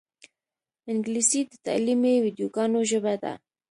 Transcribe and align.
انګلیسي 0.91 1.41
د 1.49 1.53
تعلیمي 1.65 2.13
ویدیوګانو 2.23 2.79
ژبه 2.89 3.13
ده 3.23 3.33